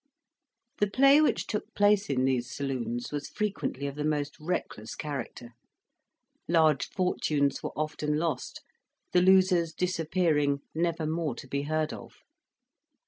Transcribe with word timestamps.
The 0.79 0.89
play 0.89 1.21
which 1.21 1.45
took 1.45 1.75
place 1.75 2.09
in 2.09 2.25
these 2.25 2.51
saloons 2.51 3.11
was 3.11 3.27
frequently 3.29 3.85
of 3.85 3.93
the 3.93 4.03
most 4.03 4.35
reckless 4.39 4.95
character; 4.95 5.51
large 6.47 6.89
fortunes 6.89 7.61
were 7.61 7.69
often 7.75 8.17
lost, 8.17 8.63
the 9.11 9.21
losers 9.21 9.73
disappearing, 9.73 10.61
never 10.73 11.05
more 11.05 11.35
to 11.35 11.47
be 11.47 11.65
heard 11.65 11.93
of. 11.93 12.15